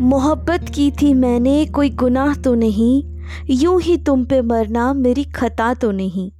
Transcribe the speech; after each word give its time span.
मोहब्बत 0.00 0.64
की 0.74 0.90
थी 0.90 1.14
मैंने, 1.14 1.66
कोई 1.66 1.90
गुनाह 1.90 2.34
तो 2.34 2.54
नहीं। 2.54 3.02
यूँ 3.50 3.80
ही 3.80 3.96
तुम 3.96 4.24
पे 4.24 4.42
मरना 4.42 4.92
मेरी 4.92 5.24
खता 5.24 5.74
तो 5.74 5.90
नहीं। 5.90 6.30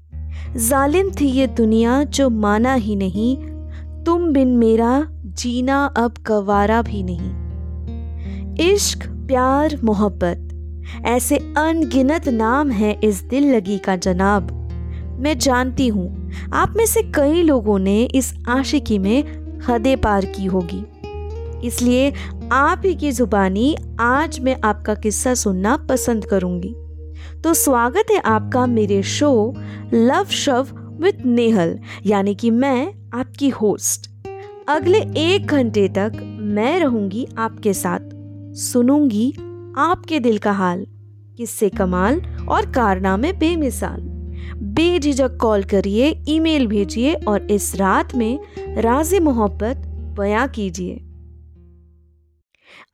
जालिम 0.69 1.11
थी 1.11 1.27
ये 1.27 1.47
दुनिया 1.47 2.05
जो 2.05 2.31
माना 2.31 2.75
ही 2.75 2.97
नहीं। 2.97 3.37
तुम 4.05 4.31
बिन 4.33 4.49
मेरा 4.49 5.07
जीना 5.25 5.85
अब 5.85 6.15
गवारा 6.27 6.83
भी 6.83 7.03
नहीं। 7.03 7.31
इश्क, 8.71 9.07
प्यार, 9.07 9.79
मोहब्बत, 9.85 10.49
ऐसे 11.07 11.37
अनगिनत 11.37 12.29
नाम 12.29 12.71
है 12.71 13.01
इस 13.05 13.23
दिल 13.23 13.55
लगी 13.55 13.79
का 13.79 13.97
जनाब। 13.97 14.53
मैं 15.21 15.39
जानती 15.39 15.89
हूँ, 15.89 16.31
आप 16.53 16.75
में 16.77 16.87
से 16.87 17.03
कई 17.03 17.43
लोगों 17.43 17.79
ने 17.79 18.03
इस 18.03 18.35
आशिकी 18.49 18.99
में 18.99 19.25
हदें 19.69 20.01
पार 20.01 20.25
की 20.25 20.45
होगी। 20.45 20.85
इसलिए 21.67 22.13
आप 22.53 22.83
ही 22.85 22.95
की 22.95 23.13
जुबानी 23.13 23.77
आज 24.01 24.41
मैं 24.41 24.57
आपका 24.65 24.95
किस्सा 24.95 25.35
सुनना 25.35 25.77
पसंद 25.77 26.25
करूँगी। 26.25 26.75
तो 27.43 27.55
स्वागत 27.55 28.07
है 28.11 28.19
आपका 28.19 28.67
मेरे 28.67 29.03
show 29.03 29.55
love 29.95 30.25
shove 30.25 30.69
with 31.01 31.23
Nehal 31.27 31.79
यानी 32.07 32.35
कि 32.35 32.51
मैं 32.51 32.95
आपकी 33.15 33.49
होस्ट 33.49 34.11
अगले 34.69 34.99
एक 35.17 35.47
घंटे 35.47 35.89
तक 35.89 36.13
मैं 36.41 36.81
रहूँगी 36.81 37.27
आपके 37.39 37.73
साथ। 37.73 38.09
सुनूँगी 38.57 39.31
आपके 39.79 40.21
दिल 40.21 40.39
का 40.39 40.53
हाल, 40.53 40.87
किस्से 41.37 41.69
कमाल 41.69 42.21
और 42.49 42.71
कारनामे 42.71 43.33
बेमिसाल। 43.33 44.01
बेझिझक 44.57 45.37
कॉल 45.37 45.65
करिए, 45.65 46.25
ईमेल 46.29 46.67
भेजिए 46.67 47.15
और 47.15 47.43
इस 47.43 47.75
रात 47.77 48.15
में 48.15 48.39
राज 48.79 49.15
मोहब्बत 49.15 49.87
बयां 50.19 50.49
कीजिए। 50.49 51.01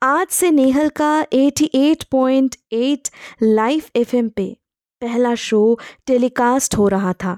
आज 0.01 0.27
से 0.27 0.51
नेहल 0.51 0.89
का 0.89 1.25
88.8 1.33 3.09
लाइव 3.43 3.83
एफएम 3.95 4.29
पे 4.29 4.57
पहला 5.01 5.35
शो 5.35 5.79
टेलीकास्ट 6.05 6.77
हो 6.77 6.87
रहा 6.87 7.13
था। 7.13 7.37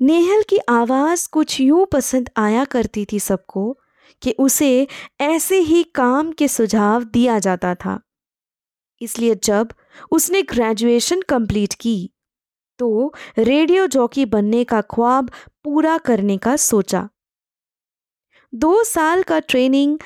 नेहल 0.00 0.42
की 0.42 0.58
आवाज़ 0.68 1.28
कुछ 1.32 1.60
यूँ 1.60 1.86
पसंद 1.86 2.30
आया 2.36 2.64
करती 2.64 3.06
थी 3.12 3.20
सबको 3.20 3.78
कि 4.22 4.34
उसे 4.38 4.86
ऐसे 5.20 5.58
ही 5.58 5.82
काम 5.82 6.32
के 6.32 6.48
सुझाव 6.48 7.04
दिया 7.04 7.38
जाता 7.38 7.74
था। 7.74 8.00
इसलिए 9.00 9.34
जब 9.34 9.68
उसने 10.10 10.42
ग्रेजुएशन 10.42 11.20
कंप्लीट 11.20 11.74
की 11.74 12.10
तो 12.78 13.14
रेडियो 13.38 13.86
जॉकी 13.86 14.26
बनने 14.26 14.64
का 14.64 14.80
ख्वाब 14.80 15.30
पूरा 15.64 15.98
करने 15.98 16.36
का 16.38 16.56
सोचा। 16.56 17.08
दो 18.54 18.84
साल 18.84 19.22
का 19.22 19.38
ट्रेनिंग 19.38 19.98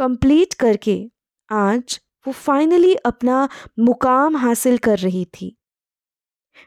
कंप्लीट 0.00 0.54
करके 0.54 1.10
आज 1.50 2.00
वो 2.26 2.32
फाइनली 2.32 2.94
अपना 2.94 3.48
मुकाम 3.78 4.36
हासिल 4.36 4.78
कर 4.78 4.98
रही 4.98 5.24
थी। 5.24 5.56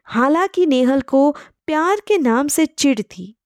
हालाँकि 0.06 0.66
नेहल 0.66 1.02
को 1.02 1.32
प्यार 1.66 2.00
के 2.00 2.18
नाम 2.18 2.48
से 2.48 2.66
चिढ़ 2.66 3.02
थी। 3.02 3.38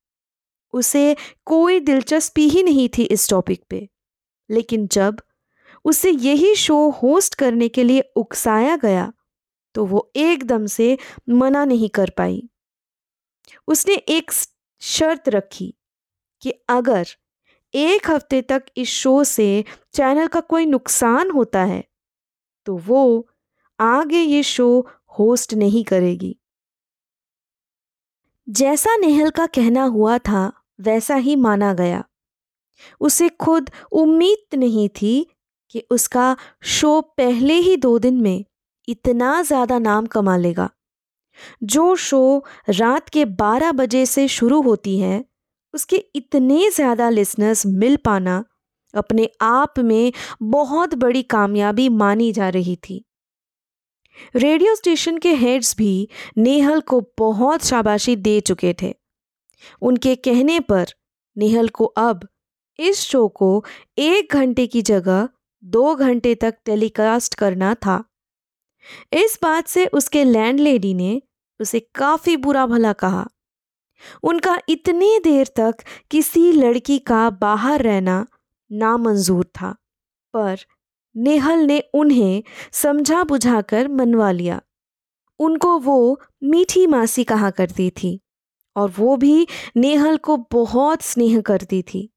उसे 0.73 1.15
कोई 1.45 1.79
दिलचस्पी 1.79 2.49
ही 2.49 2.63
नहीं 2.63 2.89
थी 2.97 3.03
इस 3.03 3.29
टॉपिक 3.29 3.63
पे। 3.69 3.89
लेकिन 4.49 4.87
जब 4.87 5.21
उसे 5.85 6.11
यही 6.11 6.55
शो 6.55 6.89
होस्ट 6.89 7.35
करने 7.35 7.69
के 7.69 7.83
लिए 7.83 8.01
उकसाया 8.15 8.75
गया 8.75 9.13
तो 9.73 9.85
वो 9.85 10.11
एकदम 10.15 10.65
से 10.65 10.97
मना 11.29 11.65
नहीं 11.65 11.89
कर 11.89 12.09
पाई। 12.09 12.49
उसने 13.67 13.95
एक 13.95 14.31
शर्त 14.81 15.29
रखी 15.29 15.73
कि 16.41 16.51
अगर 16.69 17.07
एक 17.73 18.09
हफ़्ते 18.09 18.41
तक 18.41 18.65
इस 18.77 18.89
शो 18.89 19.23
से 19.23 19.63
चैनल 19.93 20.27
का 20.27 20.39
कोई 20.41 20.65
नुकसान 20.65 21.31
होता 21.31 21.63
है 21.63 21.83
तो 22.67 22.77
वो 22.77 23.27
आगे 23.79 24.19
ये 24.19 24.41
शो 24.43 24.67
होस्ट 25.19 25.53
नहीं 25.53 25.83
करेगी। 25.83 26.35
जैसा 28.47 28.95
नेहल 28.95 29.29
का 29.29 29.45
कहना 29.47 29.83
हुआ 29.85 30.17
था, 30.17 30.51
वैसा 30.81 31.15
ही 31.15 31.35
माना 31.35 31.73
गया। 31.73 32.03
उसे 33.01 33.29
खुद 33.29 33.69
उम्मीद 33.93 34.57
नहीं 34.59 34.87
थी 34.91 35.27
कि 35.73 35.83
उसका 35.91 36.35
शो 36.63 36.99
पहले 37.17 37.53
ही 37.53 37.75
दो 37.77 37.97
दिन 37.99 38.21
में 38.21 38.45
इतना 38.87 39.41
ज़्यादा 39.43 39.79
नाम 39.79 40.05
कमा 40.05 40.35
लेगा। 40.37 40.69
जो 41.63 41.95
शो 41.95 42.43
रात 42.69 43.09
के 43.09 43.25
12 43.37 43.71
बजे 43.71 44.05
से 44.05 44.27
शुरू 44.27 44.61
होती 44.61 44.99
है 44.99 45.23
उसके 45.73 45.97
इतने 46.15 46.69
ज़्यादा 46.71 47.09
लिसनर्स 47.09 47.65
मिल 47.65 47.95
पाना 47.95 48.43
अपने 48.93 49.29
आप 49.41 49.79
में 49.79 50.11
बहुत 50.43 50.93
बड़ी 50.95 51.23
कामयाबी 51.23 51.89
मानी 51.89 52.31
जा 52.31 52.49
रही 52.49 52.75
थी। 52.89 53.03
रेडियो 54.35 54.75
स्टेशन 54.75 55.17
के 55.17 55.33
हेड्स 55.35 55.75
भी 55.77 56.07
नेहल 56.37 56.81
को 56.81 57.01
बहुत 57.17 57.65
शाबाशी 57.65 58.15
दे 58.15 58.39
चुके 58.39 58.73
थे। 58.81 58.93
उनके 59.81 60.15
कहने 60.15 60.59
पर 60.59 60.93
नेहल 61.37 61.67
को 61.69 61.85
अब 61.85 62.27
इस 62.79 62.99
शो 63.01 63.27
को 63.27 63.63
एक 63.97 64.33
घंटे 64.33 64.67
की 64.67 64.81
जगह 64.81 65.27
दो 65.63 65.95
घंटे 65.95 66.33
तक 66.35 66.57
टेलीकास्ट 66.65 67.35
करना 67.35 67.73
था। 67.75 68.03
इस 69.13 69.37
बात 69.41 69.67
से 69.67 69.85
उसके 69.85 70.23
लैंडलेडी 70.23 70.93
ने 70.93 71.21
उसे 71.59 71.79
काफ़ी 71.95 72.37
बुरा 72.37 72.65
भला 72.65 72.93
कहा। 72.93 73.25
उनका 74.23 74.57
इतनी 74.69 75.19
देर 75.19 75.47
तक 75.55 75.75
किसी 76.11 76.51
लड़की 76.51 76.99
का 76.99 77.29
बाहर 77.29 77.81
रहना 77.81 78.27
नामंजूर 78.71 79.45
था, 79.45 79.71
पर 80.33 80.57
नेहल 81.15 81.59
ने 81.59 81.79
उन्हें 81.93 82.43
समझा 82.71 83.23
बुझाकर 83.23 83.87
मनवा 83.87 84.31
लिया। 84.31 84.61
उनको 85.39 85.79
वो 85.79 86.21
मीठी 86.43 86.87
मासी 86.87 87.23
कहा 87.23 87.49
करती 87.49 87.89
थी 87.89 88.19
और 88.75 88.93
वो 88.97 89.17
भी 89.17 89.47
नेहल 89.77 90.17
को 90.17 90.37
बहुत 90.37 91.01
स्नेह 91.01 91.41
करती 91.41 91.81
थी। 91.81 92.09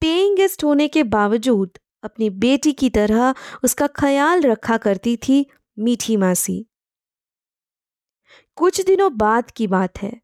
पेइंग 0.00 0.36
गेस्ट 0.36 0.64
होने 0.64 0.88
के 0.88 1.02
बावजूद 1.02 1.78
अपनी 2.02 2.30
बेटी 2.30 2.72
की 2.72 2.90
तरह 2.90 3.34
उसका 3.64 3.86
ख्याल 3.86 4.40
रखा 4.40 4.76
करती 4.76 5.16
थी 5.16 5.46
मीठी 5.78 6.16
मासी। 6.16 6.66
कुछ 8.56 8.80
दिनों 8.80 9.16
बाद 9.18 9.50
की 9.50 9.66
बात 9.66 10.02
है। 10.02 10.21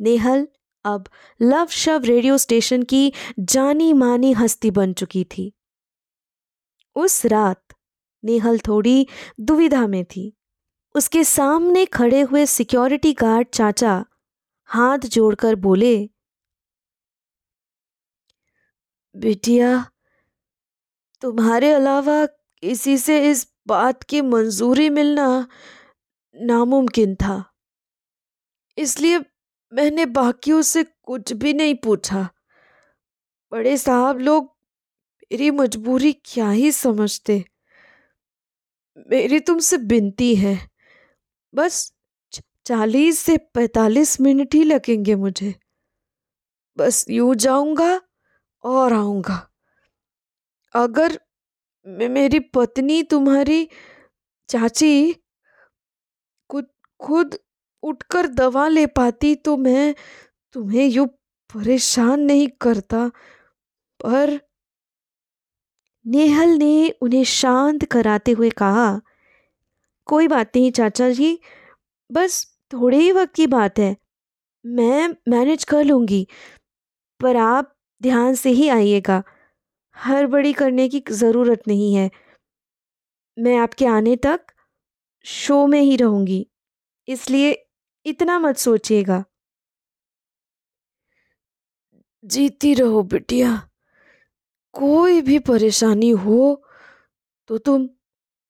नेहल 0.00 0.46
अब 0.84 1.08
लव 1.42 1.66
शव 1.66 2.04
रेडियो 2.04 2.38
स्टेशन 2.38 2.82
की 2.82 3.12
जानी 3.38 3.92
मानी 3.92 4.32
हस्ती 4.32 4.70
बन 4.70 4.92
चुकी 4.92 5.24
थी। 5.24 5.52
उस 6.96 7.24
रात 7.26 7.74
नेहल 8.24 8.58
थोड़ी 8.58 9.06
दुविधा 9.40 9.86
में 9.86 10.04
थी। 10.04 10.32
उसके 10.94 11.24
सामने 11.24 11.84
खड़े 11.86 12.20
हुए 12.20 12.46
सिक्योरिटी 12.46 13.12
गार्ड 13.12 13.48
चाचा 13.48 14.04
हाथ 14.68 14.98
जोड़कर 14.98 15.54
बोले, 15.54 16.10
बिटिया, 19.14 19.90
तुम्हारे 21.22 21.72
अलावा 21.72 22.24
किसी 22.26 22.96
से 22.98 23.30
इस 23.30 23.46
बात 23.66 24.02
की 24.02 24.20
मंजूरी 24.20 24.88
मिलना 24.90 25.26
नामुमकिन 26.36 27.14
था। 27.14 27.44
इसलिए 28.78 29.18
मैंने 29.72 30.06
बाकियों 30.06 30.62
से 30.62 30.84
कुछ 30.84 31.32
भी 31.32 31.52
नहीं 31.52 31.74
पूछा। 31.74 32.28
बड़े 33.52 33.76
साहब 33.76 34.18
लोग 34.18 34.44
मेरी 35.32 35.50
मजबूरी 35.50 36.12
क्या 36.12 36.50
ही 36.50 36.72
समझते। 36.72 37.44
मेरी 39.10 39.40
तुमसे 39.40 39.78
बिनती 39.78 40.34
है। 40.34 40.70
बस 41.54 41.92
चालीस 42.66 43.18
से 43.18 43.36
पैतालीस 43.36 44.20
मिनट 44.20 44.54
ही 44.54 44.64
लगेंगे 44.64 45.14
मुझे। 45.14 45.54
बस 46.76 47.04
यूँ 47.10 47.34
जाऊँगा 47.34 48.00
और 48.64 48.92
आऊँगा। 48.92 49.50
अगर 50.74 51.20
मेरी 51.86 52.38
पत्नी 52.38 53.02
तुम्हारी 53.02 53.68
चाची 54.48 55.12
खुद 56.50 56.66
खुद 57.00 57.38
उठकर 57.82 58.26
दवा 58.28 58.66
ले 58.68 58.86
पाती 58.88 59.34
तो 59.36 59.56
मैं 59.58 59.94
तुम्हें 60.54 60.86
यूँ 60.86 61.06
परेशान 61.50 62.20
नहीं 62.20 62.48
करता, 62.60 63.06
पर 64.00 64.38
नेहल 66.04 66.48
ने 66.58 66.90
उन्हें 67.02 67.24
शांत 67.24 67.84
कराते 67.84 68.32
हुए 68.32 68.50
कहा, 68.52 69.00
कोई 70.06 70.28
बात 70.28 70.56
नहीं 70.56 70.70
चाचा 70.72 71.10
जी, 71.10 71.38
बस 72.10 72.44
थोड़े 72.72 72.98
ही 72.98 73.10
वक्त 73.12 73.34
की 73.34 73.46
बात 73.46 73.78
है, 73.78 73.96
मैं 74.64 75.08
मैनेज 75.28 75.64
कर 75.64 75.84
लूँगी, 75.84 76.26
पर 77.20 77.36
आप 77.36 77.74
ध्यान 78.00 78.34
से 78.34 78.50
ही 78.50 78.68
आइएगा 78.68 79.22
हड़बड़ी 79.96 80.52
करने 80.52 80.88
की 80.88 81.02
ज़रूरत 81.10 81.62
नहीं 81.68 81.94
है, 81.94 82.10
मैं 83.36 83.56
आपके 83.58 83.86
आने 83.88 84.16
तक 84.18 84.40
शो 85.26 85.66
में 85.66 85.80
ही 85.80 85.96
रहूँगी, 85.96 86.46
इसलिए 87.08 87.52
इतना 88.06 88.38
मत 88.38 88.56
सोचिएगा। 88.56 89.22
जीती 92.24 92.72
रहो 92.74 93.02
बिटिया। 93.02 93.50
कोई 94.74 95.20
भी 95.20 95.38
परेशानी 95.38 96.10
हो 96.10 96.40
तो 97.50 97.58
तुम 97.58 97.88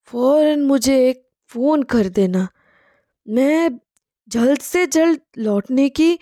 फ़ौरन 0.09 0.63
मुझे 0.63 0.97
एक 1.09 1.23
फ़ोन 1.51 1.83
कर 1.83 2.09
देना। 2.09 2.47
मैं 3.27 3.71
जल्द 4.29 4.61
से 4.61 4.87
जल्द 4.87 5.21
लौटने 5.39 5.89
की 5.89 6.19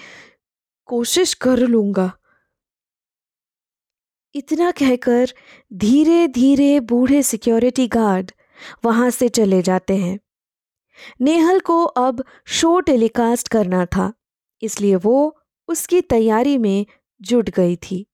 कोशिश 0.88 1.34
कर 1.34 1.58
लूँगा। 1.58 2.10
इतना 4.34 4.70
कहकर 4.70 5.32
धीरे 5.72 6.26
धीरे 6.28 6.78
बूढ़े 6.80 7.22
सिक्योरिटी 7.22 7.86
गार्ड 7.88 8.30
वहाँ 8.84 9.10
से 9.10 9.28
चले 9.28 9.62
जाते 9.62 9.96
हैं। 9.96 10.18
नेहल 11.20 11.60
को 11.60 11.82
अब 11.84 12.24
शो 12.46 12.78
टेलीकास्ट 12.80 13.48
करना 13.48 13.84
था, 13.86 14.12
इसलिए 14.62 14.96
वो 14.96 15.38
उसकी 15.68 16.00
तैयारी 16.00 16.56
में 16.58 16.86
जुट 17.20 17.50
गई 17.50 17.76
थी। 17.76 18.04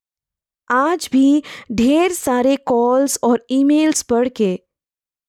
आज 0.71 1.09
भी 1.13 1.43
ढेर 1.73 2.13
सारे 2.13 2.57
कॉल्स 2.57 3.19
और 3.23 3.45
ईमेल्स 3.51 4.03
पढ़ 4.03 4.29
के 4.29 4.59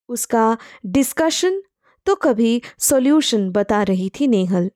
उसका 0.09 0.57
डिस्कशन 0.85 1.61
तो 2.07 2.15
कभी 2.15 2.61
सॉल्यूशन 2.79 3.49
बता 3.49 3.83
रही 3.83 4.09
थी 4.09 4.27
नेहल। 4.27 4.69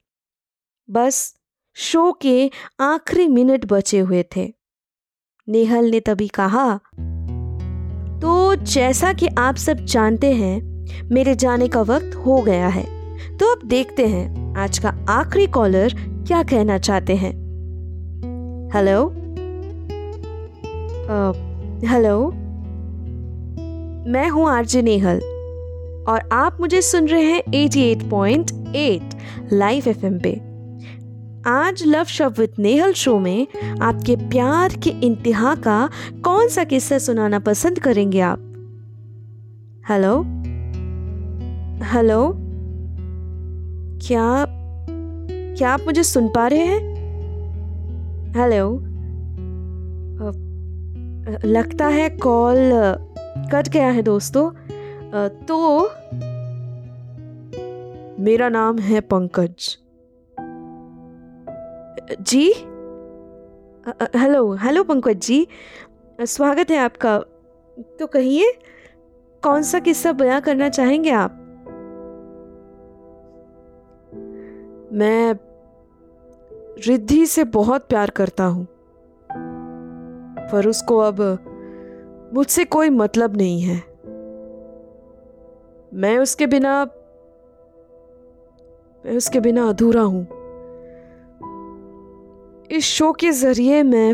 बस 0.88 1.34
शो 1.76 2.10
के 2.12 2.50
आखिरी 2.80 3.26
मिनट 3.28 3.64
बचे 3.64 3.98
हुए 3.98 4.24
थे। 4.36 4.52
नेहल 5.48 5.90
ने 5.90 6.00
तभी 6.00 6.28
कहा 6.28 6.76
तो 8.22 8.54
जैसा 8.54 9.12
कि 9.12 9.26
आप 9.38 9.56
सब 9.56 9.84
जानते 9.84 10.32
हैं 10.34 10.69
मेरे 11.12 11.34
जाने 11.34 11.68
का 11.68 11.82
वक्त 11.82 12.16
हो 12.16 12.42
गया 12.42 12.68
है। 12.68 12.84
तो 13.36 13.52
अब 13.52 13.68
देखते 13.68 14.06
हैं 14.06 14.54
आज 14.58 14.78
का 14.78 14.94
आखिरी 15.08 15.46
कॉलर 15.46 15.94
क्या 16.26 16.42
कहना 16.42 16.78
चाहते 16.78 17.16
हैं। 17.16 17.32
हेलो 18.74 19.08
हेलो 21.88 22.30
मैं 24.10 24.28
हूँ 24.28 24.48
आरजे 24.48 24.82
नेहल 24.82 25.20
और 26.08 26.28
आप 26.32 26.56
मुझे 26.60 26.82
सुन 26.82 27.08
रहे 27.08 27.22
हैं 27.22 27.42
88.8 27.42 29.16
लाइव 29.52 29.88
एफएम 29.88 30.18
पे। 30.18 30.40
आज 31.46 31.82
love 31.86 32.04
shove 32.04 32.34
with 32.38 32.50
Nehal 32.58 32.92
show 32.92 33.18
में 33.18 33.46
आपके 33.82 34.16
प्यार 34.16 34.76
के 34.76 35.06
इंतहा 35.06 35.54
का 35.54 35.90
कौन 36.24 36.48
सा 36.48 36.64
किस्सा 36.64 36.98
सुनाना 36.98 37.38
पसंद 37.38 37.78
करेंगे 37.78 38.20
आप? 38.20 38.38
Hello 39.88 40.24
hello? 41.82 42.32
क्या 44.06 44.24
क्या 45.56 45.70
आप 45.70 45.80
मुझे 45.80 46.02
सुन 46.02 46.28
पा 46.28 46.46
रहे 46.46 46.64
हैं? 46.64 46.80
हेलो? 48.32 48.66
लगता 51.44 51.86
है 51.86 52.08
कॉल 52.10 52.56
कट 53.52 53.68
गया 53.68 53.90
है 53.90 54.02
दोस्तों। 54.02 54.50
तो 55.46 55.82
मेरा 58.22 58.48
नाम 58.48 58.78
है 58.78 59.00
पंकज। 59.00 59.76
जी? 62.20 62.52
Hello 64.16 64.54
hello 64.54 64.84
Pankaj 64.84 65.16
ji. 65.18 65.46
स्वागत 66.20 66.70
है 66.70 66.78
आपका। 66.78 67.18
तो 67.98 68.06
कहिए, 68.06 68.52
कौन 69.42 69.62
सा 69.62 69.78
किस्सा 69.78 70.12
बयां 70.12 70.40
करना 70.40 70.68
चाहेंगे 70.68 71.10
आप? 71.10 71.39
मैं 74.92 75.34
रिद्धि 76.86 77.26
से 77.26 77.44
बहुत 77.44 77.86
प्यार 77.88 78.10
करता 78.10 78.44
हूँ, 78.44 78.66
पर 80.52 80.66
उसको 80.66 80.98
अब 80.98 81.20
मुझसे 82.34 82.64
कोई 82.64 82.90
मतलब 82.90 83.36
नहीं 83.36 83.60
है। 83.60 83.76
मैं 85.94 86.18
उसके 86.18 86.46
बिना, 86.46 86.84
मैं 89.04 89.16
उसके 89.16 89.40
बिना 89.40 89.68
अधूरा 89.68 90.02
हूँ। 90.02 90.26
इस 92.70 92.84
शो 92.84 93.12
के 93.12 93.30
ज़रिए 93.30 93.82
मैं 93.82 94.12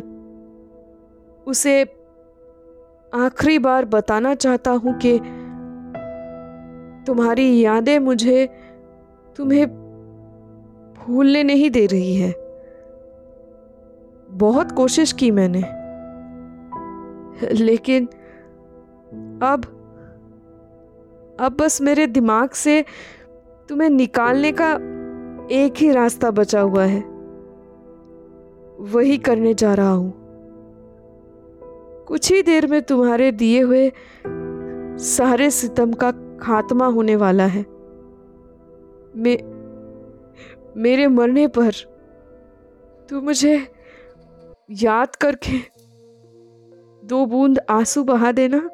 उसे 1.46 1.82
आखिरी 3.14 3.58
बार 3.58 3.84
बताना 3.84 4.34
चाहता 4.34 4.70
हूँ 4.70 4.98
कि 4.98 5.18
तुम्हारी 7.06 7.60
यादें 7.60 7.98
मुझे, 7.98 8.46
तुम्हें 9.36 9.85
भूलने 10.98 11.42
नहीं 11.42 11.70
दे 11.70 11.86
रही 11.86 12.16
है। 12.16 12.34
बहुत 14.30 14.72
कोशिश 14.72 15.12
की 15.12 15.30
मैंने। 15.30 15.62
लेकिन 17.52 18.06
अब 19.42 19.72
अब 21.40 21.56
बस 21.60 21.82
मेरे 21.82 22.06
दिमाग 22.06 22.50
से 22.50 22.84
तुम्हें 23.68 23.90
निकालने 23.90 24.52
का 24.52 24.72
एक 25.50 25.74
ही 25.76 25.90
रास्ता 25.90 26.30
बचा 26.30 26.60
हुआ 26.60 26.84
है। 26.84 27.00
वही 28.80 29.18
करने 29.18 29.54
जा 29.54 29.74
रहा 29.74 29.90
हूँ। 29.90 30.14
कुछ 32.04 32.32
ही 32.32 32.42
देर 32.42 32.66
में 32.66 32.82
तुम्हारे 32.82 33.32
दिए 33.32 33.60
हुए 33.60 33.92
सारे 34.98 35.50
सितम 35.50 35.92
का 35.92 36.10
खात्मा 36.40 36.86
होने 36.86 37.16
वाला 37.16 37.46
है। 37.46 37.66
मे, 39.16 39.55
मेरे 40.76 41.06
मरने 41.06 41.46
पर। 41.46 41.70
तू 43.10 43.20
मुझे 43.20 43.66
याद 44.70 45.16
करके 45.16 45.58
दो 47.04 47.26
बूंद 47.26 47.58
आँसू 47.70 48.04
बहा 48.04 48.32
देना। 48.32 48.70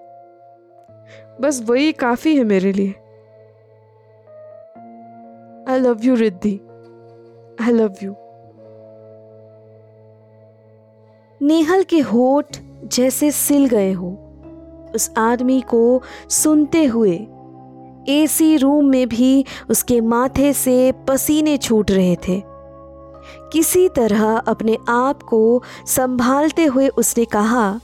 बस 1.41 1.63
वही 1.65 1.93
काफ़ी 1.93 2.37
है 2.37 2.45
मेरे 2.45 2.73
लिए। 2.73 2.89
I 5.73 5.79
love 5.79 6.01
you 6.01 6.15
Riddhi. 6.15 6.61
I 7.61 7.73
love 7.73 7.95
you 8.03 8.15
Nehal 11.47 11.83
के 11.83 12.01
होठ 12.01 12.47
जैसे 12.85 13.31
सिल 13.31 13.67
गए 13.67 13.93
हो। 13.93 14.19
उस 14.95 15.15
आदमी 15.19 15.61
को 15.61 16.03
सुनते 16.29 16.85
हुए 16.85 17.27
एसी 18.09 18.57
रूम 18.57 18.85
में 18.85 19.09
भी 19.09 19.45
उसके 19.71 20.01
माथे 20.01 20.53
से 20.53 20.93
पसीने 21.09 21.57
छूट 21.59 21.91
रहे 21.91 22.17
थे। 22.19 22.43
किसी 23.53 23.89
तरह 23.89 24.25
अपने 24.39 24.77
आप 24.89 25.23
को 25.23 25.63
संभालते 25.87 26.65
हुए 26.65 26.89
उसने 26.89 27.25
कहा 27.27 27.81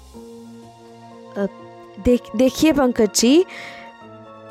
देख, 1.99 2.21
देखिए 2.37 2.73
पंकज 2.73 3.11
जी, 3.15 3.45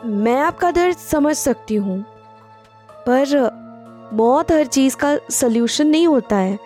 मैं 0.05 0.37
आपका 0.37 0.71
दर्द 0.71 0.97
समझ 0.97 1.35
सकती 1.35 1.75
हूँ, 1.75 1.99
पर 3.07 4.09
मौत 4.13 4.51
हर 4.51 4.65
चीज़ 4.65 4.95
का 4.95 5.17
सल्यूशन 5.31 5.87
नहीं 5.87 6.07
होता 6.07 6.35
है। 6.35 6.57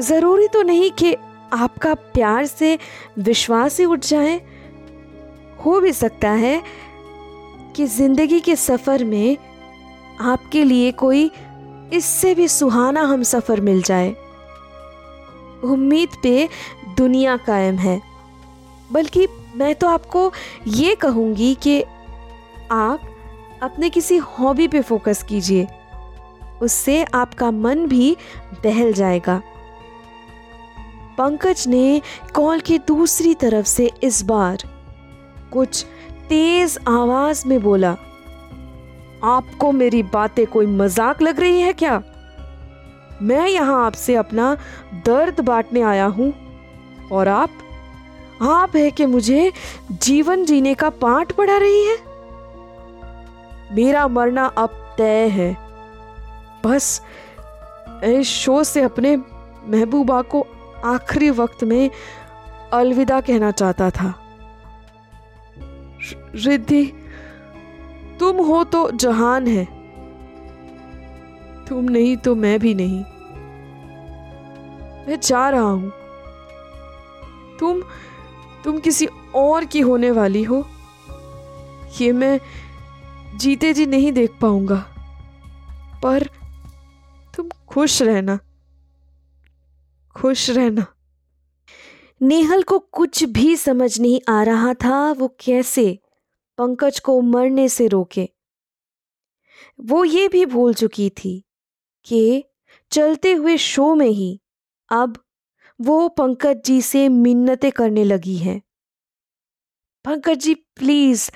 ज़रूरी 0.00 0.48
तो 0.48 0.62
नहीं 0.62 0.90
कि 0.90 1.14
आपका 1.52 1.94
प्यार 1.94 2.46
से 2.46 2.78
विश्वास 3.18 3.78
ही 3.78 3.84
उठ 3.84 4.06
जाए। 4.06 4.40
हो 5.64 5.80
भी 5.80 5.92
सकता 5.92 6.30
है 6.30 6.62
कि 7.76 7.86
ज़िंदगी 7.86 8.40
के 8.40 8.56
सफ़र 8.56 9.04
में 9.04 9.36
आपके 10.20 10.64
लिए 10.64 10.92
कोई 10.92 11.30
इससे 11.92 12.34
भी 12.34 12.48
सुहाना 12.48 13.02
हम 13.02 13.22
सफ़र 13.22 13.60
मिल 13.60 13.82
जाए। 13.82 14.10
उम्मीद 15.64 16.08
पे 16.22 16.48
दुनिया 16.96 17.36
कायम 17.36 17.76
है। 17.76 18.00
बल्कि 18.92 19.26
मैं 19.56 19.74
तो 19.74 19.88
आपको 19.88 20.32
ये 20.66 20.94
कहूँगी 20.94 21.54
कि 21.54 21.82
आप 22.70 23.08
अपने 23.62 23.90
किसी 23.90 24.16
हॉबी 24.16 24.68
पे 24.68 24.80
फोकस 24.80 25.22
कीजिए। 25.22 25.66
उससे 26.62 27.04
आपका 27.04 27.50
मन 27.50 27.86
भी 27.86 28.16
बहल 28.64 28.92
जाएगा। 28.92 29.42
पंकज 31.18 31.64
ने 31.68 32.00
कॉल 32.34 32.60
की 32.60 32.78
दूसरी 32.78 33.34
तरफ़ 33.34 33.66
से 33.66 33.90
इस 34.02 34.22
बार 34.24 34.62
कुछ 35.52 35.84
तेज 36.32 36.78
आवाज़ 36.88 37.48
में 37.48 37.62
बोला, 37.62 37.90
आपको 39.24 39.72
मेरी 39.72 40.02
बातें 40.02 40.46
कोई 40.46 40.66
मज़ाक 40.66 41.22
लग 41.22 41.40
रही 41.40 41.60
है 41.60 41.72
क्या? 41.72 42.02
मैं 43.22 43.48
यहाँ 43.48 43.86
आपसे 43.86 44.14
अपना 44.14 44.56
दर्द 45.06 45.40
बांटने 45.40 45.82
आया 45.82 46.06
हूँ 46.06 46.32
और 47.12 47.28
आप 47.28 47.50
आप 48.42 48.76
है 48.76 48.90
कि 48.90 49.06
मुझे 49.06 49.52
जीवन 49.92 50.44
जीने 50.44 50.74
का 50.74 50.90
पाठ 50.90 51.32
पढ़ा 51.32 51.56
रही 51.56 51.84
है? 51.86 51.96
मेरा 53.72 54.08
मरना 54.08 54.46
अब 54.46 54.94
तय 54.98 55.28
है। 55.28 55.56
बस 56.66 57.02
इस 58.04 58.26
शो 58.26 58.64
से 58.64 58.82
अपने 58.82 59.16
महबूबा 59.16 60.22
को 60.22 60.46
आखिरी 60.84 61.30
वक्त 61.30 61.64
में 61.64 61.90
अलविदा 62.72 63.20
कहना 63.20 63.50
चाहता 63.50 63.90
था। 63.90 64.21
रिद्धि, 66.34 66.92
तुम 68.20 68.36
हो 68.36 68.64
तो 68.64 68.90
जहान 68.90 69.46
है। 69.46 69.64
तुम 71.66 71.84
नहीं 71.84 72.16
तो 72.16 72.34
मैं 72.34 72.60
भी 72.60 72.74
नहीं। 72.74 73.00
मैं 75.06 75.20
जा 75.20 75.50
रहा 75.50 75.62
हूँ। 75.62 75.92
तुम 77.60 77.82
तुम 78.64 78.78
किसी 78.78 79.08
और 79.34 79.64
की 79.64 79.80
होने 79.80 80.10
वाली 80.10 80.42
हो। 80.42 80.68
ये 82.00 82.12
मैं 82.12 82.40
जीते 83.38 83.72
जी 83.72 83.86
नहीं 83.86 84.12
देख 84.12 84.30
पाऊँगा। 84.40 84.86
पर 86.02 86.22
तुम 87.36 87.48
खुश 87.68 88.02
रहना। 88.02 88.38
खुश 90.16 90.50
रहना। 90.50 90.86
नेहल 92.22 92.62
को 92.62 92.78
कुछ 92.78 93.24
भी 93.24 93.56
समझ 93.56 94.00
नहीं 94.00 94.20
आ 94.28 94.42
रहा 94.42 94.74
था 94.74 95.12
वो 95.12 95.28
कैसे 95.40 95.98
पंकज 96.58 96.98
को 97.00 97.20
मरने 97.20 97.68
से 97.68 97.86
रोके। 97.86 98.28
वो 99.80 100.04
ये 100.04 100.28
भी 100.28 100.46
भूल 100.46 100.74
चुकी 100.74 101.10
थी 101.10 101.44
कि 102.06 102.44
चलते 102.92 103.32
हुए 103.32 103.56
शो 103.56 103.94
में 103.94 104.08
ही 104.08 104.40
अब 104.90 105.18
वो 105.80 106.08
पंकज 106.08 106.62
जी 106.64 106.80
से 106.82 107.08
मिन्नतें 107.08 107.72
करने 107.72 108.04
लगी 108.04 108.36
है। 108.36 108.60
पंकज 110.04 110.38
जी, 110.38 110.54
प्लीज़, 110.54 111.30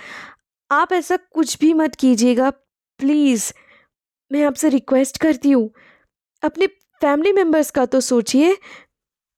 आप 0.70 0.92
ऐसा 0.92 1.16
कुछ 1.16 1.58
भी 1.58 1.72
मत 1.74 1.94
कीजिएगा। 1.94 2.50
प्लीज़, 3.00 3.52
मैं 4.30 4.44
आपसे 4.44 4.68
रिक्वेस्ट 4.68 5.18
करती 5.18 5.50
हूँ, 5.50 5.70
अपने 6.42 6.66
फैमिली 7.00 7.32
मेंबर्स 7.32 7.70
का 7.70 7.86
तो 7.86 8.00
सोचिए, 8.00 8.56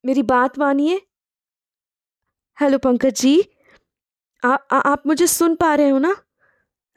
मेरी 0.04 0.22
बात 0.22 0.58
मानिए। 0.58 1.00
हेलो 2.60 2.78
पंकज 2.78 3.20
जी। 3.20 3.48
आ, 4.44 4.48
आ, 4.48 4.78
आप 4.78 5.02
मुझे 5.06 5.26
सुन 5.26 5.54
पा 5.54 5.74
रहे 5.74 5.88
हो 5.88 5.98
ना? 5.98 6.16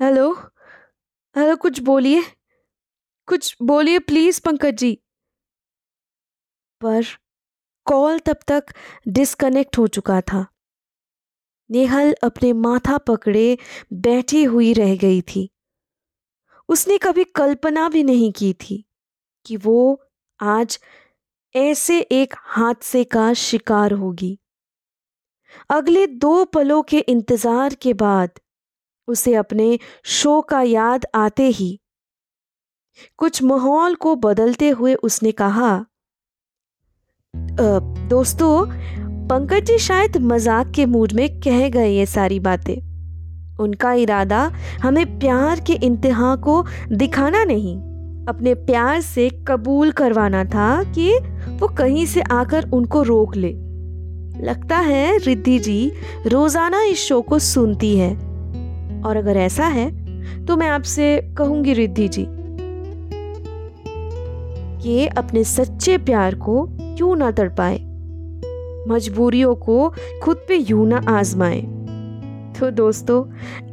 हेलो? 0.01 0.33
हेलो 1.37 1.55
कुछ 1.55 1.79
बोलिए। 1.79 2.23
कुछ 3.27 3.57
बोलिए 3.61 3.99
प्लीज़ 3.99 4.41
पंकज 4.41 4.73
जी। 4.77 5.01
पर 6.81 7.03
कॉल 7.85 8.19
तब 8.19 8.37
तक 8.47 8.65
डिस्कनेक्ट 9.07 9.77
हो 9.77 9.87
चुका 9.87 10.21
था। 10.21 10.47
नेहल 11.71 12.15
अपने 12.23 12.53
माथा 12.53 12.97
पकड़े 12.97 13.57
बैठी 13.93 14.43
हुई 14.43 14.73
रह 14.73 14.95
गई 14.95 15.21
थी। 15.21 15.49
उसने 16.69 16.97
कभी 16.97 17.23
कल्पना 17.23 17.89
भी 17.89 18.03
नहीं 18.03 18.31
की 18.31 18.53
थी 18.53 18.85
कि 19.45 19.57
वो 19.57 20.05
आज 20.41 20.79
ऐसे 21.55 22.01
एक 22.01 22.33
हादसे 22.37 23.03
का 23.03 23.33
शिकार 23.33 23.91
होगी। 23.91 24.40
अगले 25.69 26.05
दो 26.07 26.43
पलों 26.45 26.81
के 26.81 26.99
इंतज़ार 26.99 27.73
के 27.73 27.93
बाद 27.93 28.39
उसे 29.07 29.33
अपने 29.35 29.77
शो 30.05 30.39
का 30.41 30.61
याद 30.61 31.05
आते 31.15 31.47
ही 31.49 31.77
कुछ 33.17 33.41
माहौल 33.43 33.95
को 33.95 34.15
बदलते 34.15 34.69
हुए 34.69 34.93
उसने 34.93 35.31
कहा 35.31 35.85
दोस्तों, 38.09 38.65
पंकज 39.27 39.65
जी 39.65 39.77
शायद 39.77 40.17
मज़ाक 40.17 40.71
के 40.71 40.85
मूड 40.85 41.11
में 41.11 41.27
कह 41.41 41.67
गए 41.69 41.89
ये 41.89 42.05
सारी 42.05 42.39
बातें। 42.39 42.75
उनका 43.59 43.91
इरादा 43.93 44.41
हमें 44.81 45.19
प्यार 45.19 45.59
के 45.59 45.73
इंतहा 45.85 46.35
को 46.35 46.63
दिखाना 46.91 47.43
नहीं, 47.43 47.75
अपने 48.27 48.53
प्यार 48.55 49.01
से 49.01 49.29
कबूल 49.47 49.91
करवाना 49.91 50.43
था 50.45 50.83
कि 50.93 51.11
वो 51.59 51.67
कहीं 51.67 52.05
से 52.05 52.21
आकर 52.31 52.69
उनको 52.69 53.01
रोक 53.03 53.35
ले। 53.35 53.53
लगता 54.43 54.77
है 54.77 55.17
रिद्धि 55.17 55.57
जी 55.59 55.91
रोज़ाना 56.27 56.81
इस 56.83 56.99
शो 56.99 57.21
को 57.21 57.39
सुनती 57.39 57.95
है। 57.97 58.13
और 59.01 59.17
अगर 59.17 59.37
ऐसा 59.37 59.65
है 59.65 59.89
तो 60.45 60.55
मैं 60.57 60.67
आपसे 60.67 61.19
कहूँगी 61.37 61.73
रिद्धि 61.73 62.07
जी 62.07 62.25
कि 64.83 65.05
अपने 65.07 65.43
सच्चे 65.43 65.97
प्यार 65.97 66.35
को 66.35 66.65
क्यों 66.71 67.15
ना 67.15 67.31
तड़पाए? 67.31 67.79
मजबूरियों 68.87 69.55
को 69.55 69.93
खुद 70.23 70.37
पे 70.47 70.57
यूँ 70.59 70.87
ना 70.87 71.01
आजमाए। 71.09 71.61
तो 72.59 72.71
दोस्तों, 72.71 73.23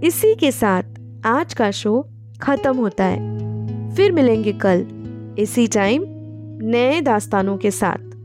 इसी 0.01 0.35
के 0.35 0.51
साथ 0.53 0.83
आज 1.27 1.55
का 1.55 1.71
शो 1.71 2.01
खत्म 2.43 2.77
होता 2.77 3.05
है। 3.05 3.95
फिर 3.95 4.13
मिलेंगे 4.13 4.53
कल, 4.65 4.87
इसी 5.39 5.67
टाइम 5.67 6.05
नए 6.65 7.01
दास्तानों 7.01 7.57
के 7.57 7.71
साथ। 7.71 8.17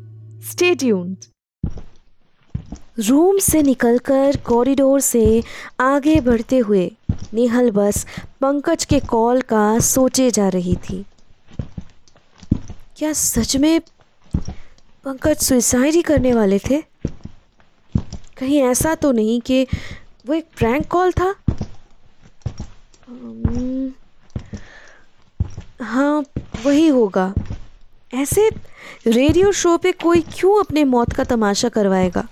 स्टे 0.42 0.74
ट्यून्ड 0.76 1.33
रूम 2.98 3.38
से 3.38 3.62
निकलकर 3.62 4.38
कॉरिडोर 4.38 5.00
से 5.00 5.44
आगे 5.80 6.20
बढ़ते 6.22 6.58
हुए 6.58 6.92
निहल 7.34 7.72
बस 7.72 8.06
पंकज 8.42 8.86
के 8.86 9.00
कॉल 9.00 9.42
का 9.42 9.80
सोचे 9.80 10.30
जा 10.32 10.48
रही 10.50 10.76
थी। 10.76 11.06
क्या 12.98 13.14
सच 13.14 13.56
में 13.58 13.80
पंकज 15.06 15.38
सुसाइड 15.38 15.94
ही 15.94 16.02
करने 16.02 16.34
वाले 16.34 16.60
थे? 16.60 16.82
कहीं 18.38 18.62
ऐसा 18.62 18.94
तो 18.96 19.12
नहीं 19.12 19.40
कि 19.42 19.66
वो 20.28 20.34
एक 20.34 20.46
प्रैंक 20.58 20.88
कॉल 20.88 21.12
था? 21.12 21.34
हाँ 25.82 26.24
वही 26.66 26.88
होगा। 26.88 27.34
ऐसे 28.14 28.50
रेडियो 29.08 29.52
शो 29.52 29.78
पे 29.78 29.92
कोई 29.92 30.22
क्यों 30.22 30.60
अपने 30.60 30.84
मौत 30.84 31.14
का 31.14 31.24
तमाशा 31.24 31.70
करवाएगा? 31.70 32.28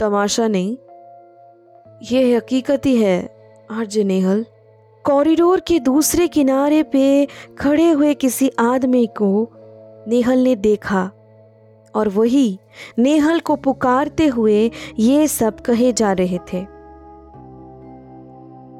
तमाशा 0.00 0.48
नहीं। 0.48 0.76
ये 2.12 2.36
हकीकत 2.36 2.86
ही 2.86 2.96
है, 2.96 3.18
आरजे 3.70 4.04
नेहल। 4.04 4.44
कॉरिडोर 5.04 5.60
के 5.60 5.78
दूसरे 5.78 6.28
किनारे 6.28 6.82
पे 6.82 7.26
खड़े 7.58 7.90
हुए 7.90 8.14
किसी 8.14 8.50
आदमी 8.58 9.06
को 9.06 9.48
नेहल 10.08 10.38
ने 10.38 10.54
देखा, 10.56 11.10
और 11.94 12.08
वही 12.08 12.58
नेहल 12.98 13.40
को 13.40 13.56
पुकारते 13.56 14.26
हुए 14.26 14.70
ये 14.98 15.28
सब 15.28 15.60
कहे 15.60 15.92
जा 15.92 16.12
रहे 16.12 16.38
थे। 16.52 16.64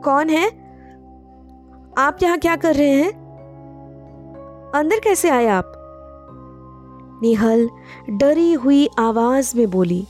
कौन 0.02 0.30
है? 0.30 0.46
आप 1.98 2.18
यहाँ 2.22 2.38
क्या 2.38 2.56
कर 2.56 2.74
रहे 2.74 2.90
हैं? 2.90 3.10
अंदर 4.74 4.98
कैसे 4.98 5.30
आए 5.30 5.46
आप? 5.46 5.72
नेहल 7.22 7.68
डरी 8.10 8.52
हुई 8.52 8.88
आवाज़ 8.98 9.56
में 9.56 9.70
बोली 9.70 10.04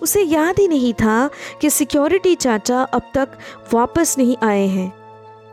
उसे 0.00 0.22
याद 0.22 0.58
ही 0.58 0.68
नहीं 0.68 0.92
था 0.94 1.28
कि 1.60 1.70
सिक्योरिटी 1.70 2.34
चाचा 2.36 2.82
अब 2.84 3.10
तक 3.14 3.38
वापस 3.72 4.14
नहीं 4.18 4.36
आए 4.42 4.66
हैं। 4.66 4.92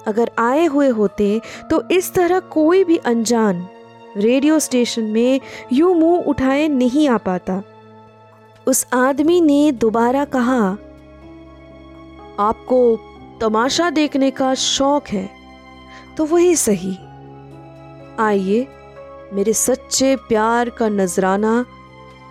अगर 0.07 0.31
आए 0.39 0.65
हुए 0.65 0.87
होते 0.89 1.41
तो 1.69 1.81
इस 1.91 2.13
तरह 2.13 2.39
कोई 2.51 2.83
भी 2.83 2.97
अनजान 3.05 3.67
रेडियो 4.17 4.59
स्टेशन 4.59 5.03
में 5.03 5.39
यूँ 5.73 5.93
मुँह 5.95 6.23
उठाए 6.23 6.67
नहीं 6.67 7.07
आ 7.09 7.17
पाता। 7.19 7.61
उस 8.67 8.85
आदमी 8.93 9.39
ने 9.41 9.71
दोबारा 9.73 10.25
कहा, 10.25 10.59
आपको 12.39 12.79
तमाशा 13.41 13.89
देखने 13.89 14.29
का 14.31 14.53
शौक 14.55 15.07
है 15.07 15.29
तो 16.17 16.25
वही 16.25 16.55
सही। 16.55 16.95
आइए, 18.19 18.67
मेरे 19.33 19.53
सच्चे 19.53 20.15
प्यार 20.27 20.69
का 20.69 20.89
नजराना 20.89 21.53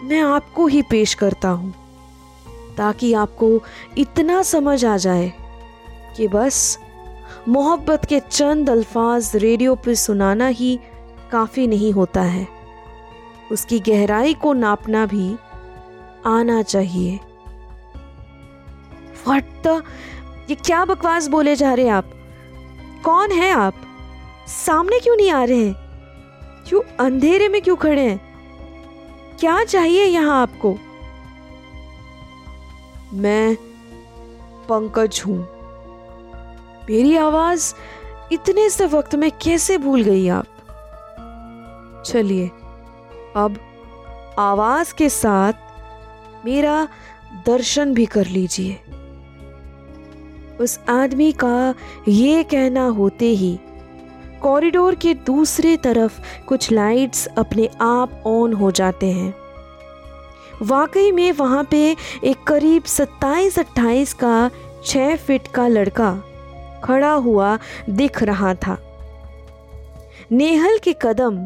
मैं 0.02 0.20
आपको 0.22 0.66
ही 0.66 0.82
पेश 0.82 1.14
करता 1.14 1.48
हूँ। 1.48 1.74
ताकि 2.76 3.14
आपको 3.14 3.60
इतना 3.98 4.42
समझ 4.42 4.84
आ 4.84 4.96
जाए 4.96 5.32
कि 6.16 6.28
बस 6.28 6.78
मोहब्बत 7.48 8.04
के 8.04 8.20
चंद 8.20 8.70
अल्फाज 8.70 9.32
रेडियो 9.34 9.74
पर 9.74 9.94
सुनाना 9.94 10.46
ही 10.46 10.80
काफ़ी 11.32 11.66
नहीं 11.66 11.92
होता 11.92 12.22
है। 12.22 12.48
उसकी 13.52 13.80
गहराई 13.80 14.34
को 14.34 14.52
नापना 14.52 15.06
भी 15.06 15.36
आना 16.26 16.62
चाहिए। 16.62 17.20
व्हाट 19.26 19.44
ये 20.50 20.54
क्या 20.54 20.84
बकवास 20.84 21.28
बोले 21.28 21.56
जा 21.56 21.74
रहे 21.74 21.84
हैं 21.84 21.92
आप? 21.92 22.10
कौन 23.04 23.30
है 23.30 23.52
आप? 23.52 23.74
सामने 24.46 24.98
क्यों 24.98 25.16
नहीं 25.16 25.30
आ 25.30 25.44
रहे 25.44 25.64
हैं? 25.64 25.74
क्यों 26.68 26.80
अंधेरे 27.00 27.48
में 27.48 27.62
क्यों 27.62 27.76
खड़े 27.76 28.02
हैं? 28.02 28.20
क्या 29.40 29.64
चाहिए 29.64 30.04
यहाँ 30.04 30.42
आपको? 30.42 30.78
मैं 33.14 33.56
पंकज 34.68 35.22
हूँ। 35.26 35.38
मेरी 36.90 37.16
आवाज़ 37.16 37.74
इतने 38.32 38.70
से 38.70 38.86
वक्त 38.86 39.14
में 39.14 39.30
कैसे 39.30 39.78
भूल 39.78 40.02
गई 40.02 40.28
आप? 40.28 40.46
चलिए, 42.06 42.50
अब 43.36 43.58
आवाज़ 44.38 44.94
के 44.94 45.08
साथ 45.08 45.52
मेरा 46.44 46.88
दर्शन 47.46 47.94
भी 47.94 48.06
कर 48.06 48.26
लीजिए। 48.26 48.80
उस 50.60 50.80
आदमी 50.88 51.32
का 51.32 51.74
ये 52.08 52.42
कहना 52.42 52.86
होते 52.86 53.24
ही 53.24 53.58
कॉरिडोर 54.42 54.94
के 54.94 55.14
दूसरे 55.14 55.76
तरफ़ 55.76 56.20
कुछ 56.46 56.72
लाइट्स 56.72 57.26
अपने 57.26 57.68
आप 57.80 58.22
ऑन 58.26 58.52
हो 58.52 58.70
जाते 58.70 59.10
हैं। 59.10 59.41
वाकई 60.62 61.12
में 61.12 61.32
वहाँ 61.32 61.64
पे 61.64 61.96
एक 62.24 62.42
करीब 62.46 62.82
सत्ताईस 62.82 63.58
अट्ठाईस 63.58 64.14
का 64.14 64.50
छः 64.84 65.16
फिट 65.16 65.48
का 65.48 65.68
लड़का 65.68 66.22
खड़ा 66.84 67.12
हुआ 67.12 67.58
दिख 67.90 68.22
रहा 68.22 68.54
था। 68.54 68.78
नेहल 70.32 70.78
के 70.78 70.94
कदम 71.02 71.36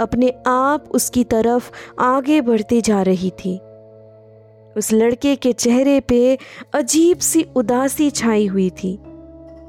अपने 0.00 0.34
आप 0.46 0.84
उसकी 0.90 1.24
तरफ़ 1.24 1.70
आगे 2.00 2.40
बढ़ती 2.40 2.80
जा 2.80 3.02
रही 3.02 3.30
थी। 3.30 3.58
उस 4.76 4.92
लड़के 4.92 5.36
के 5.36 5.52
चेहरे 5.52 6.00
पे 6.00 6.38
अजीब 6.74 7.18
सी 7.18 7.46
उदासी 7.56 8.10
छाई 8.10 8.46
हुई 8.46 8.70
थी। 8.70 8.96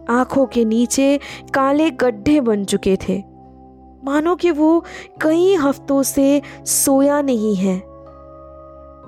आँखों 0.09 0.45
के 0.45 0.65
नीचे 0.65 1.19
काले 1.53 1.91
गड्ढे 1.91 2.41
बन 2.41 2.65
चुके 2.65 2.97
थे। 3.09 3.23
मानो 4.03 4.35
कि 4.35 4.51
वो 4.51 4.83
कई 5.21 5.55
हफ्तों 5.55 6.03
से 6.03 6.41
सोया 6.65 7.21
नहीं 7.21 7.55
है। 7.55 7.92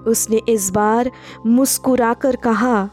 उसने 0.07 0.41
इस 0.49 0.69
बार 0.69 1.11
मुस्कुराकर 1.45 2.35
कहा 2.35 2.89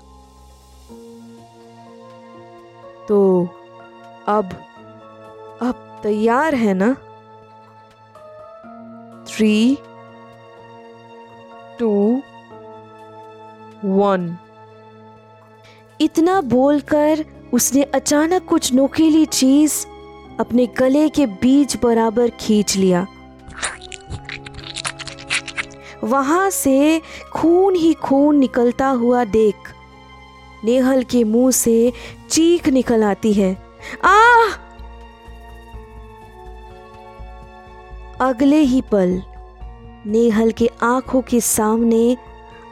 तो 3.08 3.48
अब 4.28 4.50
अब 5.62 6.00
तैयार 6.02 6.54
है 6.54 6.74
ना? 6.74 6.92
थ्री 9.28 9.78
टू 11.78 12.22
वन 13.84 14.36
इतना 16.00 16.40
बोलकर 16.40 17.24
उसने 17.52 17.82
अचानक 17.82 18.44
कुछ 18.44 18.74
नोकीली 18.74 19.26
चीज़ 19.26 19.86
अपने 20.40 20.66
गले 20.66 21.08
के 21.08 21.26
बीच 21.26 21.76
बराबर 21.82 22.30
खींच 22.30 22.76
लिया। 22.76 23.06
वहाँ 26.04 26.50
से 26.50 27.00
खून 27.32 27.74
ही 27.74 27.92
खून 27.94 28.38
निकलता 28.38 28.88
हुआ 28.88 29.24
देख। 29.24 29.54
नेहल 30.64 31.02
के 31.02 31.24
मुँह 31.24 31.50
से 31.50 31.92
चीख 32.30 32.68
निकल 32.68 33.04
आती 33.04 33.32
है। 33.32 33.52
आ 34.04 34.18
अगले 38.20 38.58
ही 38.58 38.80
पल, 38.80 39.22
नेहल 40.06 40.50
के 40.50 40.70
आँखों 40.82 41.22
के 41.22 41.40
सामने 41.40 42.16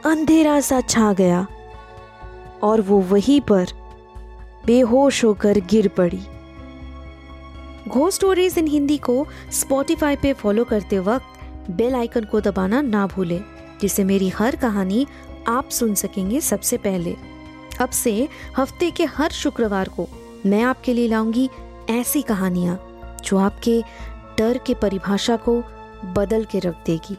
अंधेरा 0.05 0.59
सा 0.61 0.81
छा 0.81 1.13
गया 1.13 1.47
और 2.63 2.81
वो 2.81 2.99
वहीं 2.99 3.41
पर 3.41 3.67
बेहोश 4.65 5.23
होकर 5.25 5.59
गिर 5.59 5.87
पड़ी। 5.87 6.21
घो 7.87 8.09
स्टोरीज 8.09 8.57
इन 8.57 8.67
हिंदी 8.67 8.97
को 8.97 9.25
स्पॉटिफाई 9.51 10.15
पे 10.15 10.33
फॉलो 10.33 10.63
करते 10.63 10.99
वक्त 10.99 11.40
बेल 11.69 11.95
आइकन 11.95 12.23
को 12.23 12.41
दबाना 12.41 12.81
ना 12.81 13.07
भूलें, 13.07 13.41
जिससे 13.81 14.03
मेरी 14.03 14.29
हर 14.29 14.55
कहानी 14.55 15.05
आप 15.47 15.69
सुन 15.69 15.93
सकेंगे 15.95 16.41
सबसे 16.41 16.77
पहले। 16.77 17.15
अब 17.81 17.89
से 17.89 18.27
हफ़्ते 18.57 18.91
के 18.91 19.05
हर 19.05 19.31
शुक्रवार 19.31 19.89
को 19.89 20.07
मैं 20.45 20.61
आपके 20.63 20.93
लिए 20.93 21.07
लाऊँगी 21.07 21.49
ऐसी 21.89 22.21
कहानियाँ, 22.21 22.77
जो 23.23 23.37
आपके 23.37 23.81
डर 24.37 24.57
के 24.57 24.73
परिभाषा 24.73 25.35
को 25.35 25.61
बदल 26.15 26.45
के 26.45 26.59
रख 26.59 26.75
देगी। 26.85 27.17